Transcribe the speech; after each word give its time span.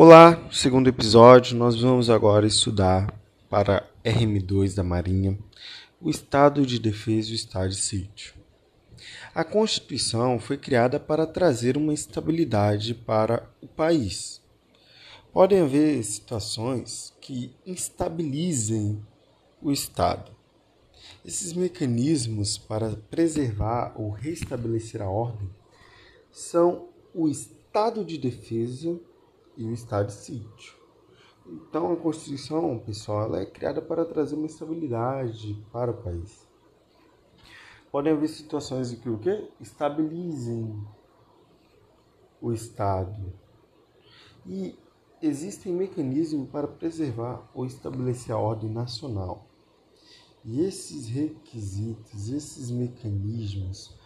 Olá, 0.00 0.48
segundo 0.52 0.86
episódio, 0.86 1.56
nós 1.56 1.80
vamos 1.80 2.08
agora 2.08 2.46
estudar 2.46 3.12
para 3.50 3.84
RM2 4.04 4.76
da 4.76 4.84
Marinha 4.84 5.36
o 6.00 6.08
estado 6.08 6.64
de 6.64 6.78
defesa 6.78 7.30
e 7.30 7.32
o 7.32 7.34
estado 7.34 7.70
de 7.70 7.78
sítio. 7.78 8.32
A 9.34 9.42
Constituição 9.42 10.38
foi 10.38 10.56
criada 10.56 11.00
para 11.00 11.26
trazer 11.26 11.76
uma 11.76 11.92
estabilidade 11.92 12.94
para 12.94 13.50
o 13.60 13.66
país. 13.66 14.40
Podem 15.32 15.62
haver 15.62 16.00
situações 16.04 17.12
que 17.20 17.50
instabilizem 17.66 19.04
o 19.60 19.72
Estado. 19.72 20.30
Esses 21.24 21.52
mecanismos 21.52 22.56
para 22.56 22.90
preservar 23.10 23.94
ou 23.96 24.10
restabelecer 24.10 25.02
a 25.02 25.10
ordem 25.10 25.50
são 26.30 26.86
o 27.12 27.28
estado 27.28 28.04
de 28.04 28.16
defesa 28.16 28.96
e 29.58 29.66
o 29.66 29.72
estado 29.72 30.06
de 30.06 30.12
sítio. 30.14 30.78
Então, 31.44 31.92
a 31.92 31.96
Constituição, 31.96 32.78
pessoal, 32.78 33.24
ela 33.24 33.40
é 33.40 33.46
criada 33.46 33.82
para 33.82 34.04
trazer 34.04 34.36
uma 34.36 34.46
estabilidade 34.46 35.62
para 35.72 35.90
o 35.90 36.02
país. 36.02 36.46
Podem 37.90 38.12
haver 38.12 38.28
situações 38.28 38.92
que 38.92 39.08
o 39.08 39.18
quê? 39.18 39.50
Estabilizem 39.60 40.86
o 42.40 42.52
Estado. 42.52 43.32
E 44.46 44.78
existem 45.20 45.72
mecanismos 45.72 46.48
para 46.50 46.68
preservar 46.68 47.50
ou 47.52 47.66
estabelecer 47.66 48.34
a 48.34 48.38
ordem 48.38 48.70
nacional. 48.70 49.46
E 50.44 50.60
esses 50.60 51.08
requisitos, 51.08 52.28
esses 52.30 52.70
mecanismos 52.70 53.98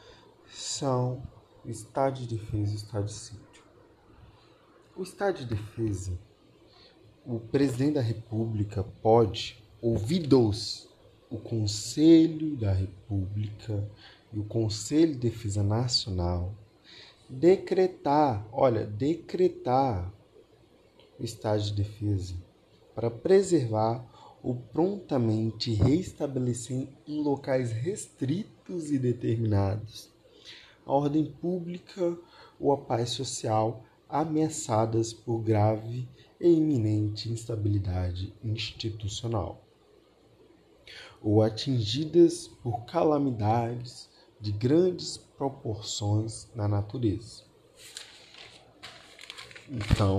são 0.46 1.23
o 1.65 1.69
estado 1.69 2.21
de 2.21 2.37
defesa 2.37 2.73
e 2.73 2.74
o 2.74 2.77
estado 2.77 3.05
de 3.05 3.12
sítio. 3.12 3.52
O 4.95 5.02
estado 5.02 5.38
de 5.38 5.46
defesa, 5.46 6.12
o 7.24 7.40
presidente 7.40 7.95
da 7.95 8.02
República 8.02 8.85
pode, 9.01 9.65
ouvidos 9.80 10.87
o 11.30 11.38
Conselho 11.38 12.54
da 12.57 12.73
República 12.73 13.88
e 14.30 14.38
o 14.38 14.45
Conselho 14.45 15.15
de 15.15 15.30
Defesa 15.30 15.62
Nacional, 15.62 16.54
decretar, 17.26 18.46
olha, 18.52 18.84
decretar 18.84 20.12
o 21.18 21.24
estado 21.24 21.62
de 21.62 21.73
defesa 21.73 22.34
para 22.95 23.10
preservar 23.10 24.06
ou 24.43 24.56
prontamente 24.56 25.73
restabelecer 25.73 26.87
em 27.09 27.23
locais 27.23 27.73
restritos 27.73 28.90
e 28.90 28.99
determinados. 28.99 30.10
A 30.84 30.93
ordem 30.93 31.24
pública 31.24 32.18
ou 32.60 32.73
a 32.73 32.77
paz 32.77 33.09
social 33.09 33.87
ameaçadas 34.13 35.10
por 35.10 35.38
grave 35.38 36.07
e 36.38 36.46
iminente 36.46 37.32
instabilidade 37.32 38.35
institucional 38.45 39.65
ou 41.23 41.41
atingidas 41.41 42.46
por 42.63 42.85
calamidades 42.85 44.10
de 44.38 44.52
grandes 44.52 45.16
proporções 45.16 46.51
na 46.55 46.68
natureza. 46.68 47.45
Então, 49.71 50.18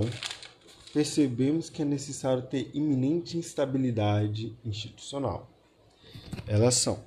percebemos 0.92 1.70
que 1.70 1.82
é 1.82 1.84
necessário 1.84 2.42
ter 2.42 2.70
iminente 2.74 3.38
instabilidade 3.38 4.58
institucional. 4.64 5.48
Elas 6.48 6.74
são 6.74 6.98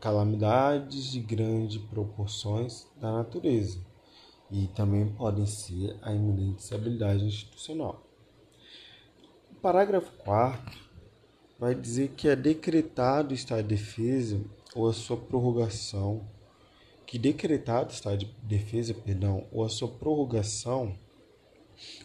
calamidades 0.00 1.10
de 1.10 1.20
grandes 1.20 1.82
proporções 1.82 2.86
da 2.98 3.12
natureza 3.12 3.91
e 4.52 4.68
também 4.68 5.08
podem 5.08 5.46
ser 5.46 5.96
a 6.02 6.12
iminente 6.12 6.56
instabilidade 6.56 7.24
institucional. 7.24 8.06
O 9.50 9.54
parágrafo 9.56 10.12
4 10.18 10.78
vai 11.58 11.74
dizer 11.74 12.10
que 12.10 12.28
é 12.28 12.36
decretado 12.36 13.30
o 13.30 13.34
estado 13.34 13.62
de 13.62 13.74
defesa 13.74 14.40
ou 14.74 14.88
a 14.88 14.92
sua 14.92 15.16
prorrogação, 15.16 16.28
que 17.06 17.18
decretado 17.18 17.90
o 17.90 17.92
estado 17.92 18.18
de 18.18 18.32
defesa, 18.42 18.94
perdão, 18.94 19.46
ou 19.50 19.64
a 19.64 19.68
sua 19.68 19.88
prorrogação 19.88 20.96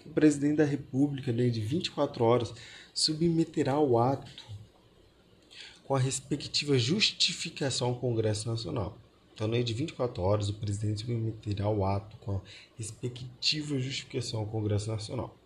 o 0.06 0.10
presidente 0.10 0.58
da 0.58 0.66
República, 0.66 1.32
dentro 1.32 1.54
de 1.54 1.62
24 1.62 2.24
horas, 2.24 2.54
submeterá 2.94 3.80
o 3.80 4.00
ato 4.00 4.46
com 5.86 5.96
a 5.96 6.00
respectiva 6.00 6.78
justificação 6.78 7.90
ao 7.90 8.00
Congresso 8.00 8.50
Nacional. 8.50 8.98
Então, 9.38 9.48
dentro 9.48 9.66
de 9.66 9.74
24 9.76 10.24
horas, 10.24 10.50
o 10.50 10.54
presidente 10.56 11.02
submeterá 11.02 11.70
o 11.70 11.86
ato 11.86 12.18
com 12.18 12.38
a 12.38 12.42
respectiva 12.76 13.78
justificação 13.78 14.40
ao 14.40 14.48
Congresso 14.48 14.90
Nacional. 14.90 15.38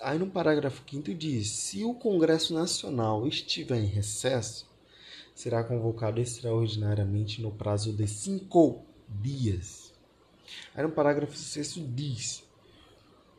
Aí 0.00 0.18
no 0.18 0.26
parágrafo 0.26 0.82
5 0.88 1.12
diz: 1.12 1.50
se 1.50 1.84
o 1.84 1.92
Congresso 1.92 2.54
Nacional 2.54 3.28
estiver 3.28 3.78
em 3.78 3.84
recesso, 3.84 4.66
será 5.34 5.62
convocado 5.62 6.22
extraordinariamente 6.22 7.42
no 7.42 7.50
prazo 7.50 7.92
de 7.92 8.08
cinco 8.08 8.80
dias. 9.06 9.92
Aí 10.74 10.82
no 10.82 10.90
parágrafo 10.90 11.36
6 11.36 11.74
diz: 11.94 12.42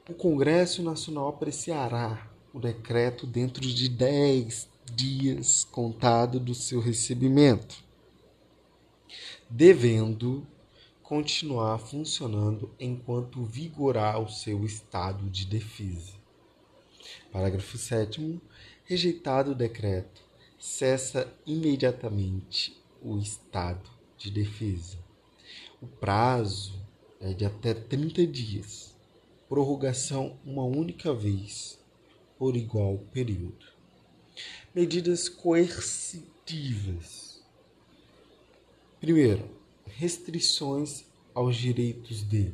o 0.07 0.13
Congresso 0.13 0.83
Nacional 0.83 1.29
apreciará 1.29 2.29
o 2.53 2.59
decreto 2.59 3.25
dentro 3.25 3.61
de 3.61 3.89
10 3.89 4.69
dias 4.93 5.63
contado 5.63 6.39
do 6.39 6.53
seu 6.53 6.79
recebimento, 6.79 7.83
devendo 9.51 10.47
continuar 11.03 11.77
funcionando 11.77 12.73
enquanto 12.79 13.43
vigorar 13.43 14.21
o 14.21 14.29
seu 14.29 14.63
estado 14.63 15.29
de 15.29 15.45
defesa. 15.45 16.13
Parágrafo 17.33 17.77
7 17.77 18.41
rejeitado 18.85 19.51
o 19.51 19.55
decreto, 19.55 20.21
cessa 20.57 21.27
imediatamente 21.45 22.81
o 23.01 23.17
estado 23.17 23.89
de 24.17 24.31
defesa. 24.31 24.97
O 25.81 25.87
prazo 25.87 26.79
é 27.19 27.33
de 27.33 27.43
até 27.43 27.73
30 27.73 28.25
dias 28.27 28.95
prorrogação 29.49 30.39
uma 30.45 30.63
única 30.63 31.13
vez 31.13 31.77
por 32.37 32.55
igual 32.55 32.99
período. 33.11 33.65
Medidas 34.73 35.27
coercitivas. 35.27 37.20
Primeiro, 39.01 39.43
restrições 39.97 41.05
aos 41.33 41.55
direitos 41.55 42.21
de. 42.21 42.53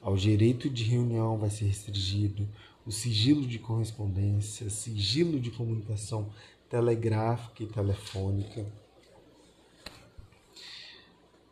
Ao 0.00 0.16
direito 0.16 0.70
de 0.70 0.84
reunião 0.84 1.36
vai 1.36 1.50
ser 1.50 1.64
restringido 1.64 2.48
o 2.86 2.92
sigilo 2.92 3.44
de 3.44 3.58
correspondência, 3.58 4.70
sigilo 4.70 5.40
de 5.40 5.50
comunicação 5.50 6.30
telegráfica 6.70 7.64
e 7.64 7.66
telefônica 7.66 8.64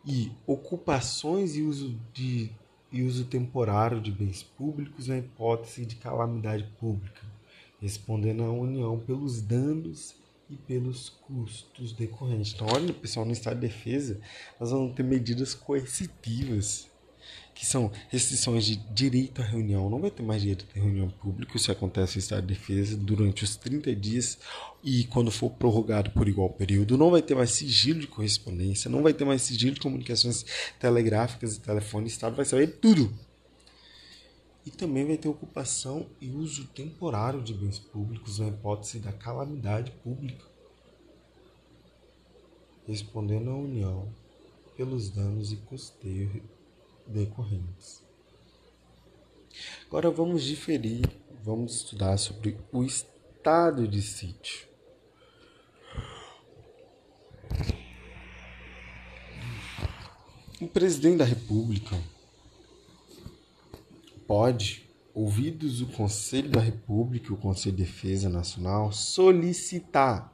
e 0.07 0.31
ocupações 0.47 1.57
e 1.57 1.63
uso 1.63 1.99
de 2.13 2.53
e 2.93 3.03
uso 3.03 3.25
temporário 3.25 4.01
de 4.01 4.13
bens 4.13 4.45
públicos 4.45 5.09
na 5.09 5.19
hipótese 5.19 5.85
de 5.85 5.97
calamidade 5.97 6.63
pública, 6.79 7.23
respondendo 7.81 8.45
à 8.45 8.53
União 8.53 8.97
pelos 9.01 9.43
danos 9.43 10.15
e 10.51 10.57
pelos 10.57 11.09
custos 11.09 11.93
decorrentes. 11.93 12.53
Então, 12.55 12.67
olha, 12.71 12.93
pessoal, 12.93 13.25
no 13.25 13.33
estado 13.33 13.61
de 13.61 13.67
defesa, 13.67 14.21
nós 14.61 14.71
vamos 14.71 14.95
ter 14.95 15.03
medidas 15.03 15.55
coercitivas 15.55 16.89
que 17.55 17.65
são 17.65 17.91
restrições 18.09 18.65
de 18.65 18.77
direito 18.77 19.41
à 19.41 19.45
reunião. 19.45 19.89
Não 19.89 20.01
vai 20.01 20.11
ter 20.11 20.23
mais 20.23 20.43
direito 20.43 20.67
a 20.75 20.79
reunião 20.79 21.09
pública, 21.09 21.57
isso 21.57 21.71
acontece 21.71 22.17
no 22.17 22.21
estado 22.21 22.47
de 22.47 22.55
defesa 22.55 22.97
durante 22.97 23.45
os 23.45 23.57
30 23.57 23.95
dias 23.95 24.39
e 24.83 25.05
quando 25.05 25.31
for 25.31 25.51
prorrogado 25.51 26.11
por 26.11 26.29
igual 26.29 26.51
período. 26.51 26.99
Não 26.99 27.11
vai 27.11 27.23
ter 27.23 27.35
mais 27.35 27.51
sigilo 27.51 28.01
de 28.01 28.07
correspondência, 28.09 28.91
não 28.91 29.03
vai 29.03 29.15
ter 29.15 29.25
mais 29.25 29.43
sigilo 29.43 29.75
de 29.75 29.81
comunicações 29.81 30.45
telegráficas 30.81 31.57
e 31.57 31.61
telefone. 31.61 32.07
O 32.07 32.09
Estado 32.09 32.35
vai 32.35 32.45
saber 32.45 32.79
tudo. 32.81 33.13
E 34.67 34.71
também 34.71 35.07
vai 35.07 35.19
ter 35.19 35.29
ocupação 35.29 36.07
e 36.21 36.31
uso 36.31 36.67
temporário 36.69 37.43
de 37.43 37.53
bens 37.53 37.79
públicos 37.79 38.39
na 38.39 38.49
hipótese 38.49 38.99
da 38.99 39.13
calamidade 39.13 39.91
pública, 40.03 40.45
respondendo 42.87 43.51
à 43.51 43.55
União 43.55 44.09
pelos 44.77 45.11
danos 45.11 45.53
e 45.53 45.57
custeio 45.57 46.43
decorrentes. 47.07 48.03
Agora 49.87 50.11
vamos 50.11 50.43
diferir, 50.43 51.09
vamos 51.43 51.77
estudar 51.77 52.17
sobre 52.17 52.59
o 52.73 52.83
estado 52.83 53.87
de 53.87 54.03
sítio. 54.03 54.67
O 60.61 60.67
presidente 60.67 61.19
da 61.19 61.25
República 61.25 61.95
pode, 64.27 64.89
ouvidos 65.15 65.81
o 65.81 65.87
Conselho 65.87 66.51
da 66.51 66.61
República 66.61 67.29
e 67.29 67.33
o 67.33 67.37
Conselho 67.37 67.77
de 67.77 67.85
Defesa 67.85 68.29
Nacional, 68.29 68.93
solicitar, 68.93 70.33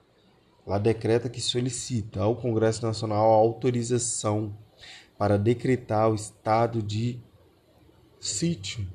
lá 0.66 0.78
decreta 0.78 1.28
que 1.28 1.40
solicita 1.40 2.20
ao 2.20 2.36
Congresso 2.36 2.84
Nacional 2.84 3.32
a 3.32 3.36
autorização 3.36 4.56
para 5.18 5.38
decretar 5.38 6.10
o 6.10 6.14
estado 6.14 6.82
de 6.82 7.18
sítio 8.18 8.86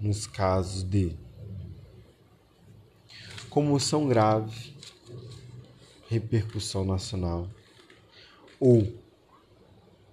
nos 0.00 0.26
casos 0.26 0.82
de 0.82 1.16
comoção 3.48 4.06
grave, 4.06 4.74
repercussão 6.08 6.84
nacional 6.84 7.48
ou 8.60 8.86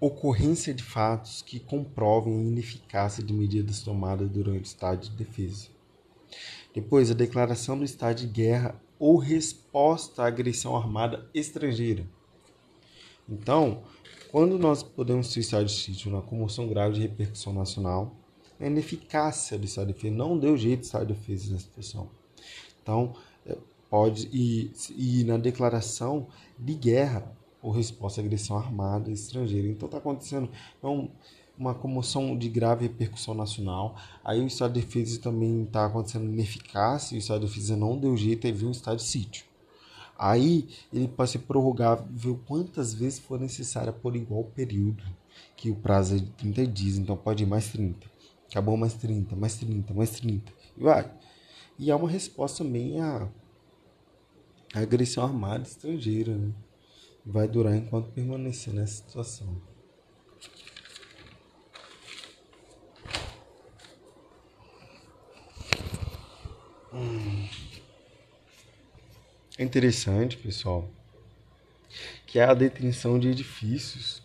ocorrência 0.05 0.73
de 0.73 0.83
fatos 0.83 1.41
que 1.41 1.61
comprovem 1.61 2.37
a 2.37 2.41
ineficácia 2.41 3.23
de 3.23 3.31
medidas 3.31 3.79
tomadas 3.79 4.29
durante 4.29 4.59
o 4.59 4.63
estado 4.63 5.09
de 5.09 5.11
defesa. 5.11 5.69
Depois, 6.73 7.09
a 7.09 7.13
declaração 7.13 7.77
do 7.77 7.85
estado 7.85 8.17
de 8.17 8.27
guerra 8.27 8.75
ou 8.99 9.15
resposta 9.15 10.23
à 10.23 10.27
agressão 10.27 10.75
armada 10.75 11.25
estrangeira. 11.33 12.05
Então, 13.29 13.83
quando 14.29 14.59
nós 14.59 14.83
podemos 14.83 15.37
estado 15.37 15.67
de 15.67 15.71
sítio 15.71 16.11
na 16.11 16.21
comoção 16.21 16.67
grave 16.67 16.95
de 16.95 17.01
repercussão 17.01 17.53
nacional, 17.53 18.13
a 18.59 18.65
ineficácia 18.65 19.57
do 19.57 19.63
estado 19.63 19.87
de 19.87 19.93
defesa 19.93 20.15
não 20.15 20.37
deu 20.37 20.57
jeito 20.57 20.81
de 20.81 20.85
estado 20.87 21.05
de 21.05 21.13
defesa 21.13 21.53
nessa 21.53 21.63
situação. 21.63 22.09
Então, 22.81 23.15
é, 23.45 23.55
pode 23.89 24.27
e, 24.33 24.69
e 24.97 25.23
na 25.23 25.37
declaração 25.37 26.27
de 26.59 26.73
guerra 26.73 27.41
ou 27.63 27.71
resposta 27.71 28.19
à 28.19 28.23
agressão 28.23 28.57
armada 28.57 29.09
estrangeira. 29.09 29.67
Então 29.69 29.87
está 29.87 29.97
acontecendo 29.97 30.49
é 30.83 30.85
um, 30.85 31.09
uma 31.57 31.73
comoção 31.73 32.37
de 32.37 32.49
grave 32.49 32.83
repercussão 32.83 33.33
nacional. 33.33 33.95
Aí 34.23 34.41
o 34.41 34.45
estado 34.45 34.73
de 34.73 34.81
defesa 34.81 35.19
também 35.21 35.63
está 35.63 35.85
acontecendo 35.85 36.25
ineficácia, 36.25 37.15
o 37.15 37.19
estado 37.19 37.39
de 37.39 37.47
defesa 37.47 37.77
não 37.77 37.97
deu 37.97 38.15
jeito, 38.17 38.45
aí 38.45 38.51
viu 38.53 38.67
um 38.67 38.71
estado 38.71 38.97
de 38.97 39.03
sítio. 39.03 39.45
Aí 40.19 40.67
ele 40.91 41.07
pode 41.07 41.31
ser 41.31 41.39
prorrogável 41.39 42.39
quantas 42.45 42.93
vezes 42.93 43.19
for 43.19 43.39
necessário 43.39 43.93
por 43.93 44.15
igual 44.15 44.43
período, 44.43 45.03
que 45.55 45.71
o 45.71 45.75
prazo 45.75 46.15
é 46.15 46.19
de 46.19 46.29
30 46.31 46.67
dias, 46.67 46.97
então 46.97 47.15
pode 47.15 47.43
ir 47.43 47.47
mais 47.47 47.69
30. 47.69 48.11
Acabou 48.49 48.77
mais 48.77 48.93
30, 48.93 49.35
mais 49.35 49.55
30, 49.55 49.93
mais 49.93 50.11
30. 50.11 50.51
E 50.77 50.83
vai. 50.83 51.11
E 51.79 51.89
há 51.89 51.95
uma 51.95 52.09
resposta 52.09 52.59
também 52.63 52.99
à 53.01 53.27
agressão 54.75 55.23
armada 55.23 55.63
estrangeira, 55.63 56.35
né? 56.35 56.51
Vai 57.25 57.47
durar 57.47 57.75
enquanto 57.75 58.11
permanecer 58.11 58.73
nessa 58.73 58.95
situação. 58.95 59.61
É 69.57 69.63
interessante, 69.63 70.35
pessoal, 70.37 70.89
que 72.25 72.39
é 72.39 72.43
a 72.43 72.53
detenção 72.53 73.19
de 73.19 73.29
edifícios 73.29 74.21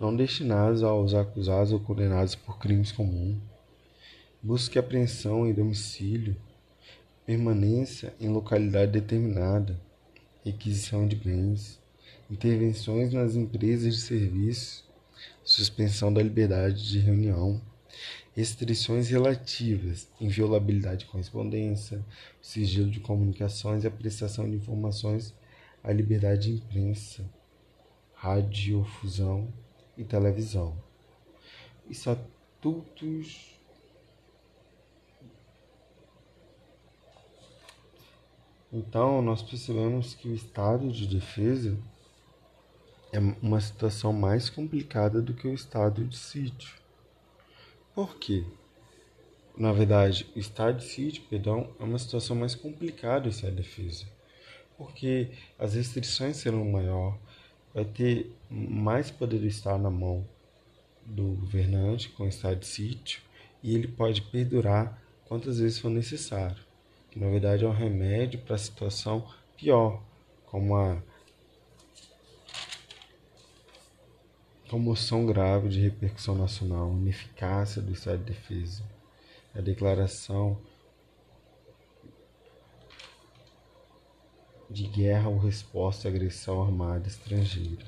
não 0.00 0.14
destinados 0.14 0.82
aos 0.82 1.14
acusados 1.14 1.72
ou 1.72 1.78
condenados 1.78 2.34
por 2.34 2.58
crimes 2.58 2.90
comuns, 2.90 3.38
busca 4.42 4.78
e 4.78 4.80
apreensão 4.80 5.46
em 5.46 5.54
domicílio, 5.54 6.36
permanência 7.24 8.14
em 8.20 8.28
localidade 8.28 8.92
determinada, 8.92 9.80
requisição 10.44 11.06
de 11.06 11.16
bens, 11.16 11.80
intervenções 12.30 13.12
nas 13.12 13.34
empresas 13.34 13.94
de 13.94 14.00
serviço, 14.00 14.84
suspensão 15.44 16.12
da 16.12 16.22
liberdade 16.22 16.88
de 16.88 16.98
reunião, 16.98 17.60
restrições 18.34 19.08
relativas, 19.08 20.08
inviolabilidade 20.20 21.00
de 21.00 21.06
correspondência, 21.06 22.04
sigilo 22.42 22.90
de 22.90 23.00
comunicações 23.00 23.84
e 23.84 23.86
a 23.86 23.90
prestação 23.90 24.48
de 24.48 24.56
informações 24.56 25.34
à 25.82 25.92
liberdade 25.92 26.48
de 26.48 26.52
imprensa, 26.52 27.24
radiofusão 28.14 29.48
e 29.96 30.04
televisão. 30.04 30.76
Estatutos 31.88 33.54
Então, 38.76 39.22
nós 39.22 39.40
percebemos 39.40 40.14
que 40.14 40.26
o 40.26 40.34
estado 40.34 40.90
de 40.90 41.06
defesa 41.06 41.78
é 43.14 43.18
uma 43.40 43.60
situação 43.60 44.12
mais 44.12 44.50
complicada 44.50 45.22
do 45.22 45.32
que 45.34 45.46
o 45.46 45.54
estado 45.54 46.04
de 46.04 46.18
sítio. 46.18 46.74
Por 47.94 48.16
quê? 48.16 48.42
Na 49.56 49.72
verdade, 49.72 50.26
o 50.34 50.38
estado 50.40 50.78
de 50.78 50.84
sítio, 50.84 51.22
perdão, 51.30 51.70
é 51.78 51.84
uma 51.84 51.98
situação 51.98 52.34
mais 52.34 52.56
complicada 52.56 53.28
essa 53.28 53.48
defesa. 53.52 54.04
Porque 54.76 55.30
as 55.56 55.74
restrições 55.74 56.38
serão 56.38 56.64
maior, 56.64 57.16
vai 57.72 57.84
ter 57.84 58.34
mais 58.50 59.12
poder 59.12 59.44
estar 59.44 59.78
na 59.78 59.90
mão 59.90 60.26
do 61.06 61.36
governante 61.36 62.08
com 62.08 62.24
o 62.24 62.28
estado 62.28 62.58
de 62.58 62.66
sítio 62.66 63.22
e 63.62 63.76
ele 63.76 63.86
pode 63.86 64.22
perdurar 64.22 65.00
quantas 65.26 65.60
vezes 65.60 65.78
for 65.78 65.88
necessário. 65.88 66.64
Que 67.12 67.20
na 67.20 67.30
verdade 67.30 67.64
é 67.64 67.68
um 67.68 67.72
remédio 67.72 68.40
para 68.40 68.56
a 68.56 68.58
situação 68.58 69.24
pior, 69.56 70.02
como 70.46 70.74
a 70.74 71.00
comoção 74.74 75.24
grave 75.24 75.68
de 75.68 75.80
repercussão 75.80 76.34
nacional, 76.34 76.90
ineficácia 76.90 77.80
do 77.80 77.92
Estado 77.92 78.18
de 78.18 78.32
Defesa, 78.32 78.82
a 79.54 79.60
declaração 79.60 80.58
de 84.68 84.82
guerra 84.88 85.28
ou 85.28 85.38
resposta 85.38 86.08
à 86.08 86.10
agressão 86.10 86.60
armada 86.60 87.06
estrangeira. 87.06 87.86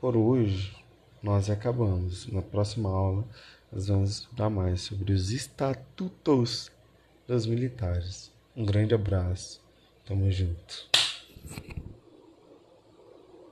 Por 0.00 0.16
hoje, 0.16 0.82
nós 1.22 1.50
acabamos. 1.50 2.26
Na 2.28 2.40
próxima 2.40 2.88
aula, 2.88 3.28
nós 3.70 3.88
vamos 3.88 4.12
estudar 4.12 4.48
mais 4.48 4.80
sobre 4.80 5.12
os 5.12 5.30
estatutos 5.30 6.72
dos 7.28 7.44
militares. 7.44 8.32
Um 8.56 8.64
grande 8.64 8.94
abraço. 8.94 9.60
Tamo 10.06 10.30
junto. 10.30 10.88